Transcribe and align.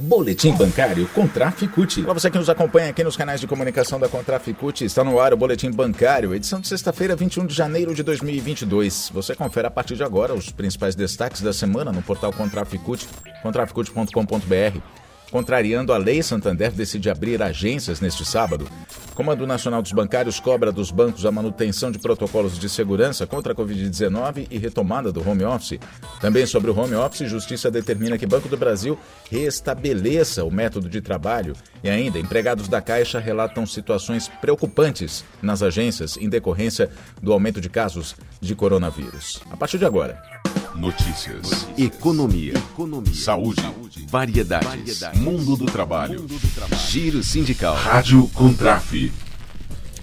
Boletim 0.00 0.54
Bancário 0.54 1.06
Contraficute. 1.08 2.02
Para 2.02 2.14
você 2.14 2.30
que 2.30 2.38
nos 2.38 2.48
acompanha 2.48 2.88
aqui 2.88 3.04
nos 3.04 3.18
canais 3.18 3.38
de 3.38 3.46
comunicação 3.46 4.00
da 4.00 4.08
Contraficute, 4.08 4.82
está 4.82 5.04
no 5.04 5.20
ar 5.20 5.34
o 5.34 5.36
Boletim 5.36 5.70
Bancário, 5.70 6.34
edição 6.34 6.58
de 6.58 6.68
sexta-feira, 6.68 7.14
21 7.14 7.44
de 7.44 7.54
janeiro 7.54 7.94
de 7.94 8.02
2022. 8.02 9.10
Você 9.12 9.34
confere 9.34 9.66
a 9.66 9.70
partir 9.70 9.96
de 9.96 10.02
agora 10.02 10.32
os 10.32 10.50
principais 10.50 10.94
destaques 10.94 11.42
da 11.42 11.52
semana 11.52 11.92
no 11.92 12.00
portal 12.00 12.32
Contraficute, 12.32 13.06
contraficute.com.br. 13.42 14.99
Contrariando 15.30 15.92
a 15.92 15.96
lei, 15.96 16.22
Santander 16.22 16.72
decide 16.72 17.08
abrir 17.08 17.40
agências 17.40 18.00
neste 18.00 18.24
sábado. 18.24 18.68
Comando 19.14 19.46
Nacional 19.46 19.80
dos 19.80 19.92
Bancários 19.92 20.40
cobra 20.40 20.72
dos 20.72 20.90
bancos 20.90 21.24
a 21.24 21.30
manutenção 21.30 21.90
de 21.90 21.98
protocolos 21.98 22.58
de 22.58 22.68
segurança 22.68 23.26
contra 23.26 23.52
a 23.52 23.56
Covid-19 23.56 24.48
e 24.50 24.58
retomada 24.58 25.12
do 25.12 25.26
home 25.28 25.44
office. 25.44 25.78
Também 26.20 26.46
sobre 26.46 26.70
o 26.70 26.78
home 26.78 26.94
office, 26.94 27.28
Justiça 27.28 27.70
determina 27.70 28.18
que 28.18 28.26
Banco 28.26 28.48
do 28.48 28.56
Brasil 28.56 28.98
restabeleça 29.30 30.44
o 30.44 30.50
método 30.50 30.88
de 30.88 31.00
trabalho. 31.00 31.54
E 31.84 31.88
ainda, 31.88 32.18
empregados 32.18 32.66
da 32.66 32.80
Caixa 32.80 33.20
relatam 33.20 33.66
situações 33.66 34.28
preocupantes 34.40 35.24
nas 35.40 35.62
agências 35.62 36.16
em 36.16 36.28
decorrência 36.28 36.90
do 37.22 37.32
aumento 37.32 37.60
de 37.60 37.68
casos 37.68 38.16
de 38.40 38.54
coronavírus. 38.54 39.40
A 39.50 39.56
partir 39.56 39.78
de 39.78 39.84
agora. 39.84 40.40
Notícias. 40.76 41.66
Economia. 41.76 42.54
Economia. 42.54 43.14
Saúde. 43.14 43.60
Saúde. 43.60 44.06
Variedades. 44.08 44.68
Variedades. 44.68 45.20
Mundo 45.20 45.56
do 45.56 45.66
trabalho. 45.66 46.20
Mundo 46.20 46.38
do 46.38 46.54
trabalho. 46.54 46.82
Giro 46.88 47.22
sindical. 47.22 47.74
Rádio 47.74 48.28
Contraf. 48.28 49.12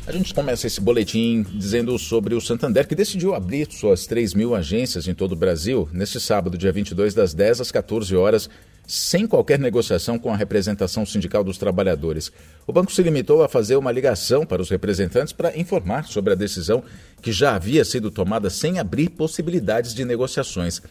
A 0.05 0.11
gente 0.11 0.33
começa 0.33 0.67
esse 0.67 0.79
boletim 0.79 1.43
dizendo 1.43 1.97
sobre 1.99 2.33
o 2.33 2.39
Santander, 2.39 2.87
que 2.87 2.95
decidiu 2.95 3.35
abrir 3.35 3.67
suas 3.69 4.07
3 4.07 4.33
mil 4.33 4.55
agências 4.55 5.07
em 5.07 5.13
todo 5.13 5.33
o 5.33 5.35
Brasil 5.35 5.89
neste 5.91 6.19
sábado, 6.19 6.57
dia 6.57 6.71
22, 6.71 7.13
das 7.13 7.33
10 7.33 7.61
às 7.61 7.71
14 7.71 8.15
horas, 8.15 8.49
sem 8.87 9.27
qualquer 9.27 9.59
negociação 9.59 10.17
com 10.17 10.33
a 10.33 10.37
representação 10.37 11.05
sindical 11.05 11.43
dos 11.43 11.57
trabalhadores. 11.57 12.31
O 12.65 12.71
banco 12.71 12.91
se 12.91 13.03
limitou 13.03 13.43
a 13.43 13.49
fazer 13.49 13.75
uma 13.75 13.91
ligação 13.91 14.45
para 14.45 14.61
os 14.61 14.69
representantes 14.69 15.33
para 15.33 15.55
informar 15.57 16.07
sobre 16.07 16.31
a 16.31 16.37
decisão 16.37 16.81
que 17.21 17.33
já 17.33 17.53
havia 17.53 17.83
sido 17.83 18.09
tomada 18.09 18.49
sem 18.49 18.79
abrir 18.79 19.09
possibilidades 19.09 19.93
de 19.93 20.05
negociações. 20.05 20.81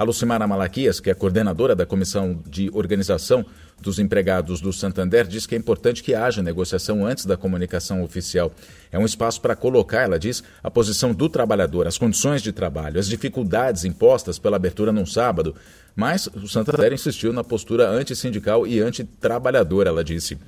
A 0.00 0.02
Lucimara 0.02 0.46
Malaquias, 0.46 0.98
que 0.98 1.10
é 1.10 1.14
coordenadora 1.14 1.76
da 1.76 1.84
Comissão 1.84 2.42
de 2.46 2.70
Organização 2.72 3.44
dos 3.78 3.98
Empregados 3.98 4.58
do 4.58 4.72
Santander, 4.72 5.26
diz 5.26 5.46
que 5.46 5.54
é 5.54 5.58
importante 5.58 6.02
que 6.02 6.14
haja 6.14 6.42
negociação 6.42 7.04
antes 7.04 7.26
da 7.26 7.36
comunicação 7.36 8.02
oficial. 8.02 8.50
É 8.90 8.98
um 8.98 9.04
espaço 9.04 9.42
para 9.42 9.54
colocar, 9.54 10.00
ela 10.00 10.18
diz, 10.18 10.42
a 10.64 10.70
posição 10.70 11.12
do 11.12 11.28
trabalhador, 11.28 11.86
as 11.86 11.98
condições 11.98 12.40
de 12.40 12.50
trabalho, 12.50 12.98
as 12.98 13.08
dificuldades 13.08 13.84
impostas 13.84 14.38
pela 14.38 14.56
abertura 14.56 14.90
num 14.90 15.04
sábado. 15.04 15.54
Mas 15.94 16.28
o 16.28 16.48
Santander 16.48 16.94
insistiu 16.94 17.30
na 17.30 17.44
postura 17.44 17.86
antissindical 17.90 18.66
e 18.66 18.80
antitrabalhadora, 18.80 19.90
ela 19.90 20.02
disse. 20.02 20.38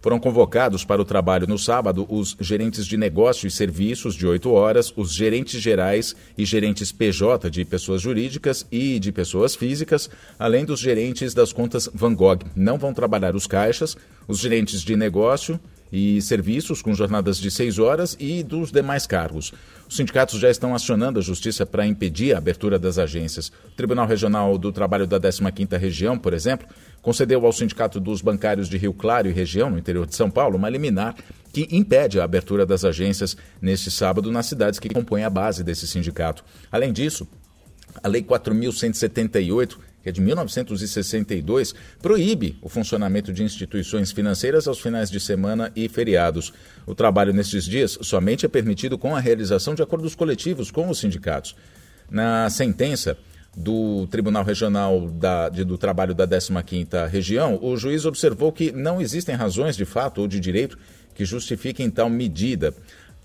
Foram 0.00 0.20
convocados 0.20 0.84
para 0.84 1.02
o 1.02 1.04
trabalho 1.04 1.46
no 1.46 1.58
sábado 1.58 2.06
os 2.08 2.36
gerentes 2.40 2.86
de 2.86 2.96
negócio 2.96 3.46
e 3.46 3.50
serviços 3.50 4.14
de 4.14 4.26
8 4.26 4.50
horas, 4.52 4.92
os 4.96 5.12
gerentes 5.12 5.60
gerais 5.60 6.14
e 6.36 6.44
gerentes 6.44 6.92
PJ 6.92 7.50
de 7.50 7.64
pessoas 7.64 8.02
jurídicas 8.02 8.66
e 8.70 8.98
de 9.00 9.10
pessoas 9.10 9.56
físicas, 9.56 10.08
além 10.38 10.64
dos 10.64 10.80
gerentes 10.80 11.34
das 11.34 11.52
contas 11.52 11.88
Van 11.92 12.14
Gogh. 12.14 12.40
Não 12.54 12.78
vão 12.78 12.94
trabalhar 12.94 13.34
os 13.34 13.46
caixas, 13.46 13.96
os 14.28 14.38
gerentes 14.38 14.82
de 14.82 14.94
negócio 14.94 15.58
e 15.96 16.20
serviços 16.20 16.82
com 16.82 16.92
jornadas 16.92 17.38
de 17.38 17.50
seis 17.50 17.78
horas 17.78 18.14
e 18.20 18.42
dos 18.42 18.70
demais 18.70 19.06
cargos. 19.06 19.50
Os 19.88 19.96
sindicatos 19.96 20.38
já 20.38 20.50
estão 20.50 20.74
acionando 20.74 21.18
a 21.18 21.22
justiça 21.22 21.64
para 21.64 21.86
impedir 21.86 22.34
a 22.34 22.38
abertura 22.38 22.78
das 22.78 22.98
agências. 22.98 23.50
O 23.64 23.74
Tribunal 23.74 24.06
Regional 24.06 24.58
do 24.58 24.70
Trabalho 24.70 25.06
da 25.06 25.18
15ª 25.18 25.78
Região, 25.78 26.18
por 26.18 26.34
exemplo, 26.34 26.68
concedeu 27.00 27.46
ao 27.46 27.52
Sindicato 27.52 27.98
dos 27.98 28.20
Bancários 28.20 28.68
de 28.68 28.76
Rio 28.76 28.92
Claro 28.92 29.26
e 29.26 29.32
região, 29.32 29.70
no 29.70 29.78
interior 29.78 30.06
de 30.06 30.14
São 30.14 30.30
Paulo, 30.30 30.58
uma 30.58 30.68
liminar 30.68 31.14
que 31.50 31.66
impede 31.70 32.20
a 32.20 32.24
abertura 32.24 32.66
das 32.66 32.84
agências 32.84 33.34
neste 33.58 33.90
sábado 33.90 34.30
nas 34.30 34.44
cidades 34.44 34.78
que 34.78 34.90
compõem 34.90 35.24
a 35.24 35.30
base 35.30 35.64
desse 35.64 35.86
sindicato. 35.86 36.44
Além 36.70 36.92
disso, 36.92 37.26
a 38.02 38.08
Lei 38.08 38.22
4.178 38.22 39.78
que 40.06 40.10
é 40.10 40.12
de 40.12 40.20
1962, 40.20 41.74
proíbe 42.00 42.56
o 42.62 42.68
funcionamento 42.68 43.32
de 43.32 43.42
instituições 43.42 44.12
financeiras 44.12 44.68
aos 44.68 44.78
finais 44.78 45.10
de 45.10 45.18
semana 45.18 45.72
e 45.74 45.88
feriados. 45.88 46.52
O 46.86 46.94
trabalho 46.94 47.32
nesses 47.32 47.64
dias 47.64 47.98
somente 48.02 48.46
é 48.46 48.48
permitido 48.48 48.96
com 48.96 49.16
a 49.16 49.18
realização 49.18 49.74
de 49.74 49.82
acordos 49.82 50.14
coletivos 50.14 50.70
com 50.70 50.88
os 50.88 51.00
sindicatos. 51.00 51.56
Na 52.08 52.48
sentença, 52.48 53.18
do 53.56 54.06
Tribunal 54.06 54.44
Regional 54.44 55.08
da, 55.08 55.48
de, 55.48 55.64
do 55.64 55.76
Trabalho 55.76 56.14
da 56.14 56.28
15ª 56.28 57.08
Região, 57.08 57.58
o 57.60 57.76
juiz 57.76 58.04
observou 58.04 58.52
que 58.52 58.70
não 58.70 59.00
existem 59.00 59.34
razões 59.34 59.76
de 59.76 59.84
fato 59.84 60.20
ou 60.20 60.28
de 60.28 60.38
direito 60.38 60.78
que 61.16 61.24
justifiquem 61.24 61.90
tal 61.90 62.08
medida 62.08 62.72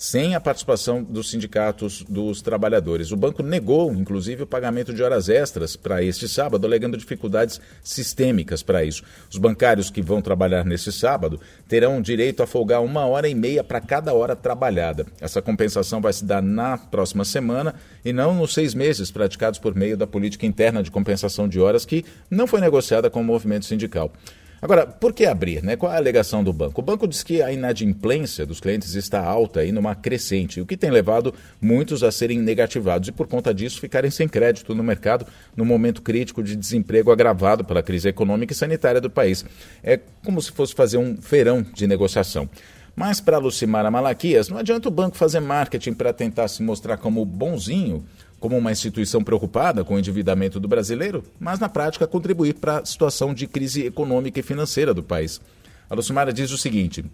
sem 0.02 0.34
a 0.34 0.40
participação 0.40 1.04
dos 1.04 1.30
sindicatos 1.30 2.04
dos 2.10 2.42
trabalhadores. 2.42 3.12
O 3.12 3.16
banco 3.16 3.44
negou, 3.44 3.94
inclusive, 3.94 4.42
o 4.42 4.48
pagamento 4.48 4.92
de 4.92 5.04
horas 5.04 5.30
extras 5.30 5.76
para 5.76 6.02
este 6.02 6.28
sábado, 6.28 6.66
alegando 6.66 6.98
dificuldades 6.98 7.62
sistêmicas 7.84 8.64
para 8.64 8.84
isso. 8.84 9.04
Os 9.30 9.38
bancários 9.38 9.92
que 9.92 10.02
vão 10.02 10.20
trabalhar 10.20 10.66
nesse 10.66 10.92
sábado 10.92 11.40
terão 11.68 12.02
direito 12.02 12.42
a 12.42 12.48
folgar 12.48 12.82
uma 12.82 13.06
hora 13.06 13.30
e 13.30 13.36
meia 13.36 13.64
para 13.64 13.80
cada 13.80 14.12
hora 14.12 14.36
trabalhada. 14.36 15.06
Essa 15.22 15.40
compensação 15.40 16.02
vai 16.02 16.14
se 16.14 16.26
dar 16.26 16.42
na 16.42 16.80
próxima 16.80 17.24
semana 17.24 17.76
e 18.04 18.12
não 18.12 18.34
nos 18.34 18.56
seis 18.56 18.74
meses 18.74 19.12
praticados 19.12 19.60
por 19.60 19.76
meio 19.76 19.96
da 19.96 20.08
política 20.08 20.48
interna 20.48 20.82
de 20.82 20.90
compensação 20.90 21.48
de 21.48 21.60
horas 21.60 21.86
que 21.86 22.04
não 22.28 22.48
foi 22.48 22.60
negociada 22.60 23.08
com 23.08 23.22
o 23.22 23.24
movimento 23.24 23.66
sindical. 23.66 24.12
Agora, 24.62 24.86
por 24.86 25.12
que 25.12 25.26
abrir? 25.26 25.64
Né? 25.64 25.76
Qual 25.76 25.92
a 25.92 25.96
alegação 25.96 26.44
do 26.44 26.54
banco? 26.54 26.82
O 26.82 26.84
banco 26.84 27.08
diz 27.08 27.24
que 27.24 27.42
a 27.42 27.52
inadimplência 27.52 28.46
dos 28.46 28.60
clientes 28.60 28.94
está 28.94 29.20
alta 29.20 29.66
e 29.66 29.72
numa 29.72 29.96
crescente, 29.96 30.62
o 30.62 30.68
que 30.68 30.78
tem 30.78 30.92
levado 30.92 31.34
muitos 31.60 32.04
a 32.04 32.12
serem 32.12 32.38
negativados 32.38 33.08
e, 33.08 33.12
por 33.12 33.28
conta 33.28 33.52
disso, 33.52 33.82
ficarem 33.82 34.12
sem 34.12 34.30
crédito 34.30 34.76
no 34.76 34.84
mercado 34.84 35.26
no 35.56 35.66
momento 35.66 36.04
crítico 36.04 36.44
de 36.44 36.56
desemprego 36.56 37.12
agravado 37.12 37.66
pela 37.66 37.82
crise 37.82 38.10
econômica 38.10 38.54
e 38.54 38.56
sanitária 38.56 39.02
do 39.02 39.10
país. 39.10 39.44
É 39.84 40.00
como 40.24 40.40
se 40.40 40.52
fosse 40.52 40.76
fazer 40.76 40.98
um 40.98 41.18
feirão 41.18 41.64
de 41.64 41.88
negociação. 41.88 42.48
Mas 42.96 43.20
para 43.20 43.40
Lucimara 43.40 43.90
Malaquias, 43.90 44.48
não 44.50 44.58
adianta 44.58 44.90
o 44.90 44.92
banco 44.92 45.18
fazer 45.18 45.40
marketing 45.40 45.94
para 45.94 46.14
tentar 46.14 46.48
se 46.48 46.62
mostrar 46.62 46.98
como 46.98 47.26
bonzinho 47.26 48.06
como 48.42 48.58
uma 48.58 48.72
instituição 48.72 49.24
preocupada 49.24 49.86
com 49.86 49.94
o 49.94 50.00
endividamento 50.00 50.60
do 50.60 50.68
brasileiro, 50.68 51.24
mas 51.40 51.60
na 51.60 51.70
prática 51.70 52.08
contribuir 52.08 52.56
para 52.56 52.80
a 52.80 52.86
situação 52.86 53.36
de 53.36 53.46
crise 53.46 53.86
econômica 53.86 54.40
e 54.40 54.44
financeira 54.44 54.96
do 54.96 55.04
país. 55.04 55.40
A 55.88 55.94
Lucimara 55.94 56.34
diz 56.34 56.52
o 56.52 56.58
seguinte: 56.58 57.06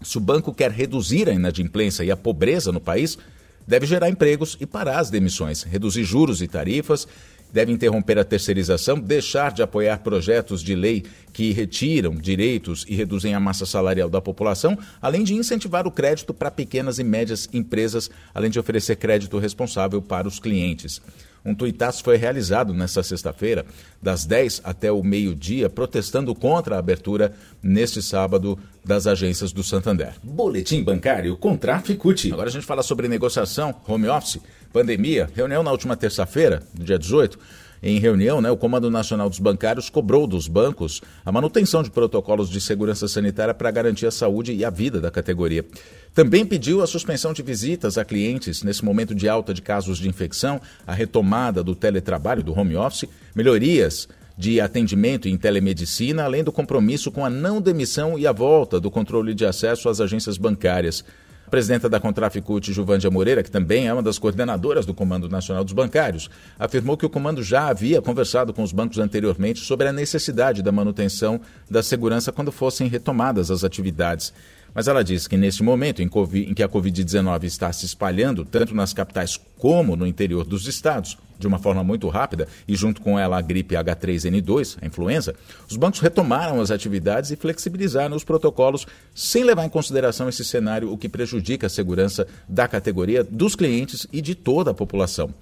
se 0.00 0.16
o 0.16 0.20
banco 0.20 0.54
quer 0.54 0.70
reduzir 0.70 1.28
a 1.28 1.32
inadimplência 1.32 2.04
e 2.04 2.12
a 2.12 2.16
pobreza 2.16 2.70
no 2.70 2.80
país, 2.80 3.18
deve 3.66 3.86
gerar 3.86 4.08
empregos 4.08 4.56
e 4.60 4.66
parar 4.66 5.00
as 5.00 5.10
demissões, 5.10 5.64
reduzir 5.64 6.04
juros 6.04 6.40
e 6.40 6.46
tarifas 6.46 7.08
deve 7.52 7.72
interromper 7.72 8.18
a 8.18 8.24
terceirização, 8.24 8.98
deixar 8.98 9.52
de 9.52 9.62
apoiar 9.62 9.98
projetos 9.98 10.62
de 10.62 10.74
lei 10.74 11.04
que 11.32 11.52
retiram 11.52 12.14
direitos 12.14 12.84
e 12.88 12.94
reduzem 12.94 13.34
a 13.34 13.40
massa 13.40 13.64
salarial 13.64 14.10
da 14.10 14.20
população, 14.20 14.78
além 15.00 15.24
de 15.24 15.34
incentivar 15.34 15.86
o 15.86 15.90
crédito 15.90 16.34
para 16.34 16.50
pequenas 16.50 16.98
e 16.98 17.04
médias 17.04 17.48
empresas, 17.52 18.10
além 18.34 18.50
de 18.50 18.58
oferecer 18.58 18.96
crédito 18.96 19.38
responsável 19.38 20.02
para 20.02 20.28
os 20.28 20.38
clientes. 20.38 21.00
Um 21.44 21.54
tuitaço 21.54 22.02
foi 22.02 22.16
realizado 22.16 22.74
nesta 22.74 23.02
sexta-feira, 23.02 23.64
das 24.02 24.26
10 24.26 24.60
até 24.64 24.90
o 24.92 25.02
meio-dia, 25.02 25.70
protestando 25.70 26.34
contra 26.34 26.76
a 26.76 26.78
abertura 26.78 27.32
neste 27.62 28.02
sábado 28.02 28.58
das 28.84 29.06
agências 29.06 29.52
do 29.52 29.62
Santander. 29.62 30.14
Boletim 30.22 30.82
bancário 30.82 31.36
com 31.36 31.56
Traficute. 31.56 32.32
Agora 32.32 32.48
a 32.48 32.52
gente 32.52 32.66
fala 32.66 32.82
sobre 32.82 33.08
negociação, 33.08 33.74
home 33.86 34.08
office, 34.08 34.40
pandemia. 34.72 35.28
Reunião 35.34 35.62
na 35.62 35.70
última 35.70 35.96
terça-feira, 35.96 36.62
dia 36.74 36.98
18. 36.98 37.38
Em 37.82 37.98
reunião, 38.00 38.40
né, 38.40 38.50
o 38.50 38.56
Comando 38.56 38.90
Nacional 38.90 39.28
dos 39.28 39.38
Bancários 39.38 39.88
cobrou 39.88 40.26
dos 40.26 40.48
bancos 40.48 41.00
a 41.24 41.30
manutenção 41.30 41.82
de 41.82 41.90
protocolos 41.90 42.50
de 42.50 42.60
segurança 42.60 43.06
sanitária 43.06 43.54
para 43.54 43.70
garantir 43.70 44.06
a 44.06 44.10
saúde 44.10 44.52
e 44.52 44.64
a 44.64 44.70
vida 44.70 45.00
da 45.00 45.10
categoria. 45.10 45.64
Também 46.12 46.44
pediu 46.44 46.82
a 46.82 46.86
suspensão 46.86 47.32
de 47.32 47.42
visitas 47.42 47.96
a 47.96 48.04
clientes 48.04 48.64
nesse 48.64 48.84
momento 48.84 49.14
de 49.14 49.28
alta 49.28 49.54
de 49.54 49.62
casos 49.62 49.98
de 49.98 50.08
infecção, 50.08 50.60
a 50.84 50.92
retomada 50.92 51.62
do 51.62 51.74
teletrabalho, 51.76 52.42
do 52.42 52.58
home 52.58 52.74
office, 52.74 53.08
melhorias 53.34 54.08
de 54.36 54.60
atendimento 54.60 55.28
em 55.28 55.36
telemedicina, 55.36 56.24
além 56.24 56.42
do 56.42 56.52
compromisso 56.52 57.10
com 57.10 57.24
a 57.24 57.30
não 57.30 57.60
demissão 57.60 58.18
e 58.18 58.26
a 58.26 58.32
volta 58.32 58.80
do 58.80 58.90
controle 58.90 59.34
de 59.34 59.44
acesso 59.44 59.88
às 59.88 60.00
agências 60.00 60.36
bancárias. 60.36 61.04
A 61.48 61.50
presidenta 61.50 61.88
da 61.88 61.98
Contraficute, 61.98 62.74
Juvândia 62.74 63.10
Moreira, 63.10 63.42
que 63.42 63.50
também 63.50 63.88
é 63.88 63.92
uma 63.94 64.02
das 64.02 64.18
coordenadoras 64.18 64.84
do 64.84 64.92
Comando 64.92 65.30
Nacional 65.30 65.64
dos 65.64 65.72
Bancários, 65.72 66.28
afirmou 66.58 66.94
que 66.94 67.06
o 67.06 67.08
comando 67.08 67.42
já 67.42 67.68
havia 67.68 68.02
conversado 68.02 68.52
com 68.52 68.62
os 68.62 68.70
bancos 68.70 68.98
anteriormente 68.98 69.60
sobre 69.60 69.88
a 69.88 69.92
necessidade 69.92 70.62
da 70.62 70.70
manutenção 70.70 71.40
da 71.70 71.82
segurança 71.82 72.30
quando 72.30 72.52
fossem 72.52 72.86
retomadas 72.86 73.50
as 73.50 73.64
atividades. 73.64 74.30
Mas 74.78 74.86
ela 74.86 75.02
diz 75.02 75.26
que 75.26 75.36
neste 75.36 75.60
momento 75.60 76.00
em, 76.00 76.08
em 76.48 76.54
que 76.54 76.62
a 76.62 76.68
Covid-19 76.68 77.42
está 77.42 77.72
se 77.72 77.84
espalhando, 77.84 78.44
tanto 78.44 78.76
nas 78.76 78.92
capitais 78.92 79.36
como 79.58 79.96
no 79.96 80.06
interior 80.06 80.44
dos 80.44 80.68
estados, 80.68 81.18
de 81.36 81.48
uma 81.48 81.58
forma 81.58 81.82
muito 81.82 82.06
rápida, 82.06 82.46
e 82.68 82.76
junto 82.76 83.02
com 83.02 83.18
ela 83.18 83.36
a 83.36 83.40
gripe 83.40 83.74
H3N2, 83.74 84.78
a 84.80 84.86
influenza, 84.86 85.34
os 85.68 85.76
bancos 85.76 85.98
retomaram 85.98 86.60
as 86.60 86.70
atividades 86.70 87.32
e 87.32 87.36
flexibilizaram 87.36 88.14
os 88.14 88.22
protocolos 88.22 88.86
sem 89.12 89.42
levar 89.42 89.64
em 89.64 89.68
consideração 89.68 90.28
esse 90.28 90.44
cenário, 90.44 90.92
o 90.92 90.96
que 90.96 91.08
prejudica 91.08 91.66
a 91.66 91.70
segurança 91.70 92.28
da 92.48 92.68
categoria, 92.68 93.24
dos 93.24 93.56
clientes 93.56 94.06
e 94.12 94.20
de 94.22 94.36
toda 94.36 94.70
a 94.70 94.74
população. 94.74 95.34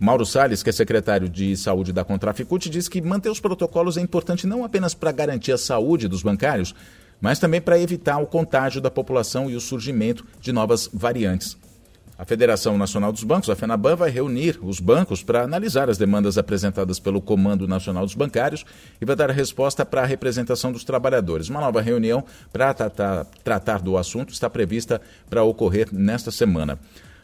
Mauro 0.00 0.24
Salles, 0.24 0.62
que 0.62 0.70
é 0.70 0.72
secretário 0.72 1.28
de 1.28 1.54
saúde 1.58 1.92
da 1.92 2.04
Contraficute, 2.04 2.70
diz 2.70 2.88
que 2.88 3.02
manter 3.02 3.28
os 3.28 3.40
protocolos 3.40 3.98
é 3.98 4.00
importante 4.00 4.46
não 4.46 4.64
apenas 4.64 4.94
para 4.94 5.12
garantir 5.12 5.52
a 5.52 5.58
saúde 5.58 6.08
dos 6.08 6.22
bancários, 6.22 6.74
mas 7.20 7.38
também 7.38 7.60
para 7.60 7.78
evitar 7.78 8.18
o 8.18 8.26
contágio 8.26 8.80
da 8.80 8.90
população 8.90 9.50
e 9.50 9.56
o 9.56 9.60
surgimento 9.60 10.24
de 10.40 10.52
novas 10.52 10.88
variantes. 10.92 11.56
A 12.18 12.24
Federação 12.24 12.76
Nacional 12.76 13.12
dos 13.12 13.22
Bancos, 13.22 13.48
a 13.48 13.54
FENABAN, 13.54 13.94
vai 13.94 14.10
reunir 14.10 14.58
os 14.60 14.80
bancos 14.80 15.22
para 15.22 15.44
analisar 15.44 15.88
as 15.88 15.96
demandas 15.96 16.36
apresentadas 16.36 16.98
pelo 16.98 17.20
Comando 17.20 17.68
Nacional 17.68 18.04
dos 18.04 18.16
Bancários 18.16 18.64
e 19.00 19.04
vai 19.04 19.14
dar 19.14 19.30
resposta 19.30 19.86
para 19.86 20.02
a 20.02 20.04
representação 20.04 20.72
dos 20.72 20.82
trabalhadores. 20.82 21.48
Uma 21.48 21.60
nova 21.60 21.80
reunião 21.80 22.24
para 22.52 22.74
tratar, 22.74 23.24
tratar 23.44 23.80
do 23.80 23.96
assunto 23.96 24.32
está 24.32 24.50
prevista 24.50 25.00
para 25.30 25.44
ocorrer 25.44 25.90
nesta 25.92 26.32
semana. 26.32 26.76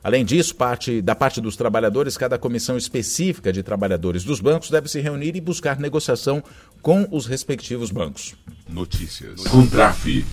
Além 0.04 0.22
disso, 0.22 0.54
parte, 0.54 1.00
da 1.00 1.14
parte 1.14 1.40
dos 1.40 1.56
trabalhadores, 1.56 2.18
cada 2.18 2.38
comissão 2.38 2.76
específica 2.76 3.50
de 3.50 3.62
trabalhadores 3.62 4.22
dos 4.22 4.38
bancos 4.38 4.68
deve 4.68 4.86
se 4.86 5.00
reunir 5.00 5.34
e 5.34 5.40
buscar 5.40 5.80
negociação 5.80 6.44
com 6.82 7.08
os 7.10 7.24
respectivos 7.24 7.90
bancos. 7.90 8.34
Notícias. 8.68 9.40
Contrafe. 9.44 10.26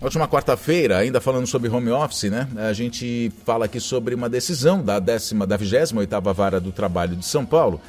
Na 0.00 0.06
última 0.06 0.26
quarta-feira, 0.26 0.98
ainda 0.98 1.20
falando 1.20 1.46
sobre 1.46 1.68
home 1.68 1.90
office, 1.90 2.24
né? 2.24 2.48
A 2.56 2.72
gente 2.72 3.30
fala 3.46 3.66
aqui 3.66 3.78
sobre 3.78 4.12
uma 4.12 4.28
decisão 4.28 4.82
da 4.82 4.98
décima, 4.98 5.46
da 5.46 5.56
28ª 5.56 6.34
Vara 6.34 6.60
do 6.60 6.72
Trabalho 6.72 7.14
de 7.14 7.24
São 7.24 7.46
Paulo, 7.46 7.80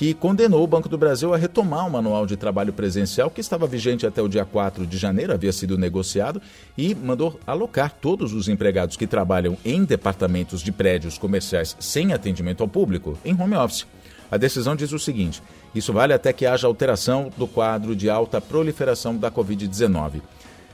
que 0.00 0.14
condenou 0.14 0.64
o 0.64 0.66
Banco 0.66 0.88
do 0.88 0.96
Brasil 0.96 1.34
a 1.34 1.36
retomar 1.36 1.86
o 1.86 1.90
manual 1.90 2.24
de 2.24 2.34
trabalho 2.34 2.72
presencial 2.72 3.28
que 3.28 3.42
estava 3.42 3.66
vigente 3.66 4.06
até 4.06 4.22
o 4.22 4.28
dia 4.28 4.46
4 4.46 4.86
de 4.86 4.96
janeiro, 4.96 5.30
havia 5.30 5.52
sido 5.52 5.76
negociado, 5.76 6.40
e 6.74 6.94
mandou 6.94 7.38
alocar 7.46 7.92
todos 8.00 8.32
os 8.32 8.48
empregados 8.48 8.96
que 8.96 9.06
trabalham 9.06 9.58
em 9.62 9.84
departamentos 9.84 10.62
de 10.62 10.72
prédios 10.72 11.18
comerciais 11.18 11.76
sem 11.78 12.14
atendimento 12.14 12.62
ao 12.62 12.68
público 12.68 13.18
em 13.26 13.38
home 13.38 13.54
office. 13.54 13.86
A 14.30 14.38
decisão 14.38 14.74
diz 14.74 14.90
o 14.90 14.98
seguinte: 14.98 15.42
isso 15.74 15.92
vale 15.92 16.14
até 16.14 16.32
que 16.32 16.46
haja 16.46 16.66
alteração 16.66 17.30
do 17.36 17.46
quadro 17.46 17.94
de 17.94 18.08
alta 18.08 18.40
proliferação 18.40 19.14
da 19.14 19.30
Covid-19. 19.30 20.22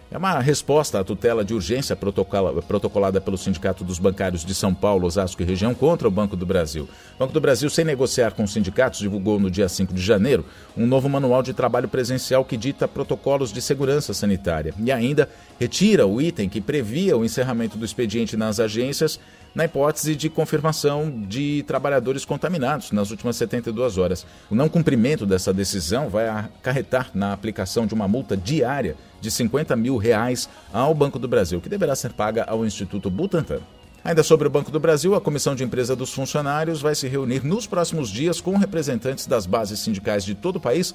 É 0.08 0.17
uma 0.17 0.38
resposta 0.38 1.00
à 1.00 1.05
tutela 1.05 1.44
de 1.44 1.53
urgência 1.53 1.97
protocolada 1.97 3.20
pelo 3.20 3.37
Sindicato 3.37 3.82
dos 3.82 3.99
Bancários 3.99 4.44
de 4.44 4.55
São 4.55 4.73
Paulo, 4.73 5.05
Osasco 5.05 5.43
e 5.43 5.44
região 5.44 5.75
contra 5.75 6.06
o 6.06 6.11
Banco 6.12 6.37
do 6.37 6.47
Brasil. 6.47 6.88
O 7.17 7.19
Banco 7.19 7.32
do 7.32 7.41
Brasil, 7.41 7.69
sem 7.69 7.85
negociar 7.85 8.31
com 8.31 8.44
os 8.44 8.53
sindicatos, 8.53 9.00
divulgou 9.00 9.41
no 9.41 9.50
dia 9.50 9.69
5 9.69 9.93
de 9.93 10.00
janeiro 10.00 10.44
um 10.76 10.87
novo 10.87 11.08
manual 11.08 11.43
de 11.43 11.53
trabalho 11.53 11.88
presencial 11.88 12.44
que 12.44 12.56
dita 12.56 12.87
protocolos 12.87 13.53
de 13.53 13.61
segurança 13.61 14.14
sanitária 14.14 14.73
e 14.79 14.93
ainda 14.93 15.29
retira 15.58 16.06
o 16.06 16.23
item 16.23 16.49
que 16.49 16.61
previa 16.61 17.17
o 17.17 17.25
encerramento 17.25 17.76
do 17.76 17.85
expediente 17.85 18.37
nas 18.37 18.61
agências 18.61 19.19
na 19.56 19.64
hipótese 19.64 20.14
de 20.14 20.29
confirmação 20.29 21.11
de 21.26 21.64
trabalhadores 21.67 22.26
contaminados 22.26 22.93
nas 22.93 23.11
últimas 23.11 23.37
72 23.37 23.97
horas. 23.97 24.26
O 24.50 24.55
não 24.55 24.69
cumprimento 24.69 25.25
dessa 25.25 25.50
decisão 25.50 26.11
vai 26.11 26.29
acarretar 26.29 27.11
na 27.14 27.32
aplicação 27.32 27.87
de 27.87 27.94
uma 27.94 28.06
multa 28.06 28.37
diária 28.37 28.97
de 29.19 29.31
50 29.31 29.75
mil 29.75 29.97
reais 29.97 30.47
ao 30.70 30.94
Banco 30.94 31.19
do 31.19 31.26
Brasil, 31.26 31.58
que 31.58 31.70
deverá 31.70 31.97
ser 31.97 32.12
paga 32.12 32.44
ao 32.44 32.67
Instituto 32.67 33.08
Butantan. 33.08 33.61
Ainda 34.05 34.23
sobre 34.23 34.47
o 34.47 34.50
Banco 34.50 34.70
do 34.70 34.79
Brasil, 34.79 35.14
a 35.14 35.23
Comissão 35.23 35.55
de 35.55 35.64
Empresa 35.64 35.97
dos 35.97 36.12
Funcionários 36.12 36.82
vai 36.82 36.94
se 36.94 37.09
reunir 37.09 37.43
nos 37.43 37.67
próximos 37.67 38.11
dias 38.11 38.43
com 38.43 38.59
representantes 38.59 39.26
das 39.26 39.47
bases 39.47 39.81
sindicais 39.81 40.23
de 40.23 40.35
todo 40.35 40.56
o 40.56 40.61
país 40.61 40.94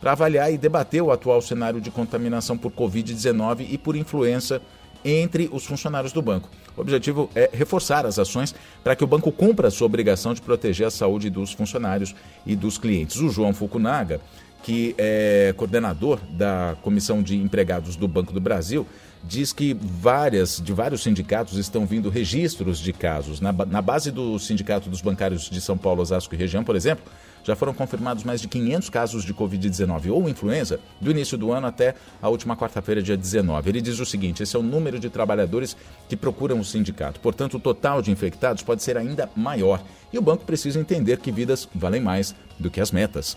para 0.00 0.12
avaliar 0.12 0.52
e 0.52 0.58
debater 0.58 1.00
o 1.00 1.12
atual 1.12 1.40
cenário 1.40 1.80
de 1.80 1.92
contaminação 1.92 2.58
por 2.58 2.72
Covid-19 2.72 3.68
e 3.70 3.78
por 3.78 3.94
influenza 3.94 4.60
entre 5.04 5.48
os 5.52 5.64
funcionários 5.64 6.12
do 6.12 6.22
banco. 6.22 6.48
O 6.76 6.80
objetivo 6.80 7.30
é 7.34 7.50
reforçar 7.52 8.06
as 8.06 8.18
ações 8.18 8.54
para 8.82 8.94
que 8.96 9.04
o 9.04 9.06
banco 9.06 9.30
cumpra 9.32 9.70
sua 9.70 9.86
obrigação 9.86 10.34
de 10.34 10.40
proteger 10.40 10.86
a 10.86 10.90
saúde 10.90 11.30
dos 11.30 11.52
funcionários 11.52 12.14
e 12.46 12.54
dos 12.54 12.78
clientes. 12.78 13.16
O 13.16 13.28
João 13.28 13.52
Fukunaga, 13.52 14.20
que 14.62 14.94
é 14.98 15.54
coordenador 15.56 16.18
da 16.30 16.76
Comissão 16.82 17.22
de 17.22 17.36
Empregados 17.36 17.96
do 17.96 18.06
Banco 18.06 18.32
do 18.32 18.40
Brasil, 18.40 18.86
diz 19.22 19.52
que 19.52 19.74
várias, 19.74 20.60
de 20.60 20.72
vários 20.72 21.02
sindicatos 21.02 21.56
estão 21.56 21.86
vindo 21.86 22.08
registros 22.08 22.78
de 22.78 22.92
casos. 22.92 23.40
Na, 23.40 23.52
na 23.52 23.82
base 23.82 24.10
do 24.10 24.38
Sindicato 24.38 24.88
dos 24.88 25.00
Bancários 25.00 25.48
de 25.50 25.60
São 25.60 25.76
Paulo, 25.76 26.02
Osasco 26.02 26.34
e 26.34 26.38
região, 26.38 26.64
por 26.64 26.76
exemplo, 26.76 27.04
já 27.42 27.56
foram 27.56 27.72
confirmados 27.72 28.24
mais 28.24 28.40
de 28.40 28.48
500 28.48 28.90
casos 28.90 29.24
de 29.24 29.32
Covid-19 29.32 30.10
ou 30.10 30.28
influenza 30.28 30.78
do 31.00 31.10
início 31.10 31.38
do 31.38 31.52
ano 31.52 31.66
até 31.66 31.94
a 32.20 32.28
última 32.28 32.56
quarta-feira, 32.56 33.02
dia 33.02 33.16
19. 33.16 33.70
Ele 33.70 33.80
diz 33.80 33.98
o 33.98 34.06
seguinte: 34.06 34.42
esse 34.42 34.56
é 34.56 34.58
o 34.58 34.62
número 34.62 34.98
de 34.98 35.08
trabalhadores 35.08 35.76
que 36.08 36.16
procuram 36.16 36.60
o 36.60 36.64
sindicato. 36.64 37.20
Portanto, 37.20 37.56
o 37.56 37.60
total 37.60 38.02
de 38.02 38.10
infectados 38.10 38.62
pode 38.62 38.82
ser 38.82 38.96
ainda 38.96 39.30
maior. 39.34 39.82
E 40.12 40.18
o 40.18 40.22
banco 40.22 40.44
precisa 40.44 40.80
entender 40.80 41.18
que 41.18 41.32
vidas 41.32 41.68
valem 41.74 42.00
mais 42.00 42.34
do 42.58 42.70
que 42.70 42.80
as 42.80 42.90
metas. 42.90 43.36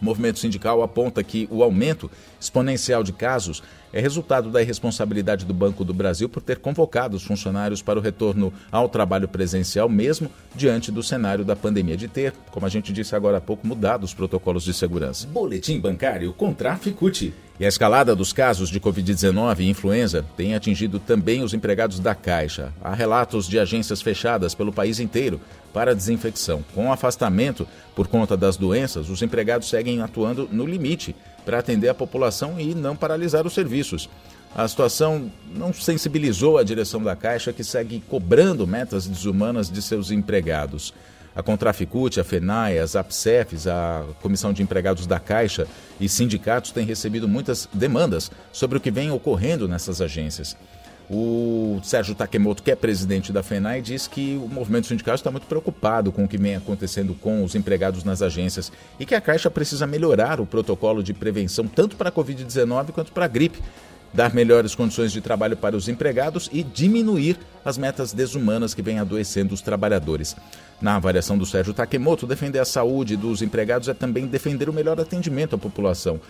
O 0.00 0.04
movimento 0.04 0.38
sindical 0.38 0.82
aponta 0.82 1.22
que 1.24 1.48
o 1.50 1.62
aumento 1.62 2.10
exponencial 2.38 3.02
de 3.02 3.12
casos 3.12 3.62
é 3.96 4.00
resultado 4.00 4.50
da 4.50 4.60
irresponsabilidade 4.60 5.46
do 5.46 5.54
Banco 5.54 5.82
do 5.82 5.94
Brasil 5.94 6.28
por 6.28 6.42
ter 6.42 6.58
convocado 6.58 7.16
os 7.16 7.24
funcionários 7.24 7.80
para 7.80 7.98
o 7.98 8.02
retorno 8.02 8.52
ao 8.70 8.90
trabalho 8.90 9.26
presencial, 9.26 9.88
mesmo 9.88 10.30
diante 10.54 10.92
do 10.92 11.02
cenário 11.02 11.46
da 11.46 11.56
pandemia, 11.56 11.96
de 11.96 12.06
ter, 12.06 12.34
como 12.50 12.66
a 12.66 12.68
gente 12.68 12.92
disse 12.92 13.16
agora 13.16 13.38
há 13.38 13.40
pouco, 13.40 13.66
mudado 13.66 14.04
os 14.04 14.12
protocolos 14.12 14.64
de 14.64 14.74
segurança. 14.74 15.26
Boletim 15.28 15.80
bancário 15.80 16.30
contra 16.34 16.76
Ficute. 16.76 17.32
E 17.58 17.64
a 17.64 17.68
escalada 17.68 18.14
dos 18.14 18.34
casos 18.34 18.68
de 18.68 18.78
Covid-19 18.78 19.60
e 19.60 19.70
influenza 19.70 20.22
tem 20.36 20.54
atingido 20.54 20.98
também 20.98 21.42
os 21.42 21.54
empregados 21.54 21.98
da 21.98 22.14
Caixa. 22.14 22.70
Há 22.84 22.92
relatos 22.92 23.48
de 23.48 23.58
agências 23.58 24.02
fechadas 24.02 24.54
pelo 24.54 24.74
país 24.74 25.00
inteiro 25.00 25.40
para 25.72 25.94
desinfecção. 25.94 26.62
Com 26.74 26.88
o 26.88 26.92
afastamento 26.92 27.66
por 27.94 28.08
conta 28.08 28.36
das 28.36 28.58
doenças, 28.58 29.08
os 29.08 29.22
empregados 29.22 29.70
seguem 29.70 30.02
atuando 30.02 30.46
no 30.52 30.66
limite 30.66 31.16
para 31.46 31.60
atender 31.60 31.88
a 31.88 31.94
população 31.94 32.60
e 32.60 32.74
não 32.74 32.96
paralisar 32.96 33.46
os 33.46 33.54
serviços. 33.86 34.08
A 34.54 34.66
situação 34.66 35.30
não 35.54 35.72
sensibilizou 35.72 36.58
a 36.58 36.64
direção 36.64 37.02
da 37.02 37.14
Caixa, 37.14 37.52
que 37.52 37.62
segue 37.62 38.02
cobrando 38.08 38.66
metas 38.66 39.06
desumanas 39.06 39.70
de 39.70 39.82
seus 39.82 40.10
empregados. 40.10 40.94
A 41.34 41.42
Contraficute, 41.42 42.18
a 42.18 42.24
FENAI, 42.24 42.78
as 42.78 42.96
APSEFs, 42.96 43.66
a 43.66 44.06
Comissão 44.22 44.54
de 44.54 44.62
Empregados 44.62 45.06
da 45.06 45.20
Caixa 45.20 45.66
e 46.00 46.08
sindicatos 46.08 46.70
têm 46.70 46.86
recebido 46.86 47.28
muitas 47.28 47.68
demandas 47.74 48.30
sobre 48.50 48.78
o 48.78 48.80
que 48.80 48.90
vem 48.90 49.10
ocorrendo 49.10 49.68
nessas 49.68 50.00
agências. 50.00 50.56
O 51.08 51.78
Sérgio 51.84 52.16
Takemoto, 52.16 52.64
que 52.64 52.70
é 52.70 52.74
presidente 52.74 53.32
da 53.32 53.40
FENAI, 53.40 53.80
diz 53.80 54.08
que 54.08 54.40
o 54.42 54.48
movimento 54.48 54.88
sindical 54.88 55.14
está 55.14 55.30
muito 55.30 55.46
preocupado 55.46 56.10
com 56.10 56.24
o 56.24 56.28
que 56.28 56.36
vem 56.36 56.56
acontecendo 56.56 57.14
com 57.14 57.44
os 57.44 57.54
empregados 57.54 58.02
nas 58.02 58.22
agências 58.22 58.72
e 58.98 59.06
que 59.06 59.14
a 59.14 59.20
Caixa 59.20 59.48
precisa 59.48 59.86
melhorar 59.86 60.40
o 60.40 60.46
protocolo 60.46 61.04
de 61.04 61.14
prevenção 61.14 61.68
tanto 61.68 61.94
para 61.94 62.08
a 62.08 62.12
Covid-19 62.12 62.90
quanto 62.90 63.12
para 63.12 63.24
a 63.24 63.28
gripe, 63.28 63.62
dar 64.12 64.34
melhores 64.34 64.74
condições 64.74 65.12
de 65.12 65.20
trabalho 65.20 65.56
para 65.56 65.76
os 65.76 65.88
empregados 65.88 66.50
e 66.52 66.64
diminuir 66.64 67.38
as 67.64 67.78
metas 67.78 68.12
desumanas 68.12 68.74
que 68.74 68.82
vêm 68.82 68.98
adoecendo 68.98 69.54
os 69.54 69.60
trabalhadores. 69.60 70.34
Na 70.80 70.96
avaliação 70.96 71.38
do 71.38 71.46
Sérgio 71.46 71.72
Takemoto, 71.72 72.26
defender 72.26 72.58
a 72.58 72.64
saúde 72.64 73.16
dos 73.16 73.40
empregados 73.40 73.88
é 73.88 73.94
também 73.94 74.26
defender 74.26 74.68
o 74.68 74.72
melhor 74.72 75.00
atendimento 75.00 75.54
à 75.54 75.58
população. 75.58 76.20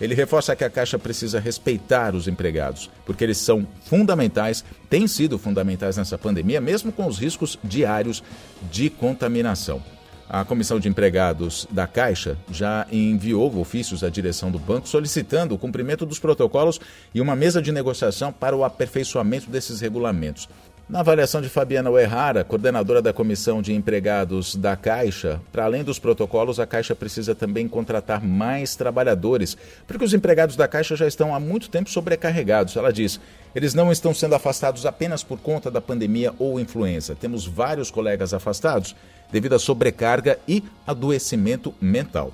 Ele 0.00 0.14
reforça 0.14 0.54
que 0.54 0.62
a 0.62 0.70
Caixa 0.70 0.98
precisa 0.98 1.40
respeitar 1.40 2.14
os 2.14 2.28
empregados, 2.28 2.90
porque 3.04 3.24
eles 3.24 3.38
são 3.38 3.66
fundamentais, 3.84 4.64
têm 4.90 5.08
sido 5.08 5.38
fundamentais 5.38 5.96
nessa 5.96 6.18
pandemia, 6.18 6.60
mesmo 6.60 6.92
com 6.92 7.06
os 7.06 7.18
riscos 7.18 7.58
diários 7.64 8.22
de 8.70 8.90
contaminação. 8.90 9.82
A 10.28 10.44
Comissão 10.44 10.78
de 10.78 10.88
Empregados 10.88 11.66
da 11.70 11.86
Caixa 11.86 12.36
já 12.50 12.86
enviou 12.90 13.58
ofícios 13.58 14.02
à 14.02 14.10
direção 14.10 14.50
do 14.50 14.58
banco 14.58 14.88
solicitando 14.88 15.54
o 15.54 15.58
cumprimento 15.58 16.04
dos 16.04 16.18
protocolos 16.18 16.80
e 17.14 17.20
uma 17.20 17.36
mesa 17.36 17.62
de 17.62 17.70
negociação 17.70 18.32
para 18.32 18.56
o 18.56 18.64
aperfeiçoamento 18.64 19.48
desses 19.48 19.80
regulamentos. 19.80 20.48
Na 20.88 21.00
avaliação 21.00 21.40
de 21.40 21.48
Fabiana 21.48 21.90
Oerrara, 21.90 22.44
coordenadora 22.44 23.02
da 23.02 23.12
Comissão 23.12 23.60
de 23.60 23.74
Empregados 23.74 24.54
da 24.54 24.76
Caixa, 24.76 25.40
para 25.50 25.64
além 25.64 25.82
dos 25.82 25.98
protocolos, 25.98 26.60
a 26.60 26.66
Caixa 26.66 26.94
precisa 26.94 27.34
também 27.34 27.66
contratar 27.66 28.22
mais 28.22 28.76
trabalhadores, 28.76 29.56
porque 29.84 30.04
os 30.04 30.14
empregados 30.14 30.54
da 30.54 30.68
Caixa 30.68 30.94
já 30.94 31.08
estão 31.08 31.34
há 31.34 31.40
muito 31.40 31.68
tempo 31.68 31.90
sobrecarregados. 31.90 32.76
Ela 32.76 32.92
diz: 32.92 33.18
eles 33.52 33.74
não 33.74 33.90
estão 33.90 34.14
sendo 34.14 34.36
afastados 34.36 34.86
apenas 34.86 35.24
por 35.24 35.40
conta 35.40 35.72
da 35.72 35.80
pandemia 35.80 36.32
ou 36.38 36.60
influenza. 36.60 37.16
Temos 37.16 37.44
vários 37.44 37.90
colegas 37.90 38.32
afastados 38.32 38.94
devido 39.32 39.56
à 39.56 39.58
sobrecarga 39.58 40.38
e 40.46 40.62
adoecimento 40.86 41.74
mental. 41.80 42.32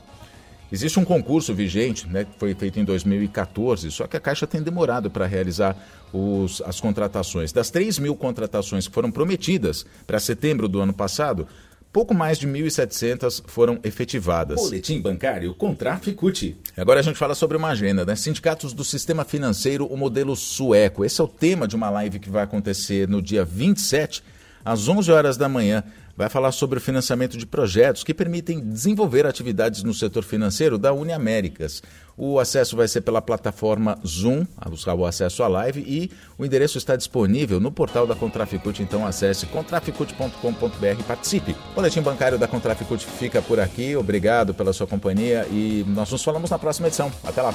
Existe 0.72 0.98
um 0.98 1.04
concurso 1.04 1.54
vigente, 1.54 2.08
né, 2.08 2.24
que 2.24 2.38
foi 2.38 2.54
feito 2.54 2.80
em 2.80 2.84
2014, 2.84 3.90
só 3.90 4.06
que 4.06 4.16
a 4.16 4.20
Caixa 4.20 4.46
tem 4.46 4.62
demorado 4.62 5.10
para 5.10 5.26
realizar 5.26 5.76
os, 6.10 6.62
as 6.64 6.80
contratações. 6.80 7.52
Das 7.52 7.68
3 7.68 7.98
mil 7.98 8.16
contratações 8.16 8.88
que 8.88 8.94
foram 8.94 9.10
prometidas 9.10 9.84
para 10.06 10.18
setembro 10.18 10.66
do 10.68 10.80
ano 10.80 10.94
passado, 10.94 11.46
pouco 11.92 12.14
mais 12.14 12.38
de 12.38 12.48
1.700 12.48 13.42
foram 13.46 13.78
efetivadas. 13.84 14.56
Boletim 14.56 14.98
bancário 14.98 15.54
com 15.54 15.74
Traficute. 15.74 16.56
Agora 16.74 17.00
a 17.00 17.02
gente 17.02 17.18
fala 17.18 17.34
sobre 17.34 17.58
uma 17.58 17.68
agenda, 17.68 18.06
né? 18.06 18.16
Sindicatos 18.16 18.72
do 18.72 18.82
sistema 18.82 19.26
financeiro, 19.26 19.84
o 19.84 19.96
modelo 19.96 20.34
sueco. 20.34 21.04
Esse 21.04 21.20
é 21.20 21.24
o 21.24 21.28
tema 21.28 21.68
de 21.68 21.76
uma 21.76 21.90
live 21.90 22.18
que 22.18 22.30
vai 22.30 22.44
acontecer 22.44 23.06
no 23.06 23.20
dia 23.20 23.44
27, 23.44 24.24
às 24.64 24.88
11 24.88 25.12
horas 25.12 25.36
da 25.36 25.50
manhã 25.50 25.84
vai 26.16 26.28
falar 26.28 26.52
sobre 26.52 26.78
o 26.78 26.80
financiamento 26.80 27.36
de 27.36 27.46
projetos 27.46 28.04
que 28.04 28.14
permitem 28.14 28.60
desenvolver 28.60 29.26
atividades 29.26 29.82
no 29.82 29.94
setor 29.94 30.24
financeiro 30.24 30.78
da 30.78 30.92
Uniaméricas. 30.92 31.82
O 32.16 32.38
acesso 32.38 32.76
vai 32.76 32.86
ser 32.86 33.00
pela 33.00 33.22
plataforma 33.22 33.98
Zoom, 34.06 34.46
a 34.56 34.68
buscar 34.68 34.94
o 34.94 35.06
acesso 35.06 35.42
à 35.42 35.48
live 35.48 35.80
e 35.80 36.10
o 36.38 36.44
endereço 36.44 36.76
está 36.76 36.94
disponível 36.94 37.58
no 37.58 37.72
portal 37.72 38.06
da 38.06 38.14
Contraficute, 38.14 38.82
então 38.82 39.06
acesse 39.06 39.46
contraficute.com.br 39.46 41.00
e 41.00 41.02
participe. 41.02 41.56
O 41.72 41.74
boletim 41.74 42.02
bancário 42.02 42.38
da 42.38 42.46
Contraficute 42.46 43.06
fica 43.06 43.40
por 43.40 43.58
aqui. 43.58 43.96
Obrigado 43.96 44.52
pela 44.52 44.72
sua 44.72 44.86
companhia 44.86 45.46
e 45.50 45.84
nós 45.88 46.10
nos 46.10 46.22
falamos 46.22 46.50
na 46.50 46.58
próxima 46.58 46.88
edição. 46.88 47.10
Até 47.24 47.40
lá. 47.40 47.54